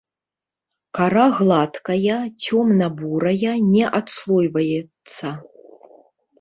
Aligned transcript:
Кара 0.99 1.25
гладкая, 1.39 2.17
цёмна-бурая, 2.43 3.55
не 3.73 3.85
адслойваецца. 4.01 5.27